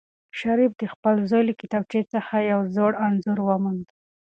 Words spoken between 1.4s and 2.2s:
له کتابچې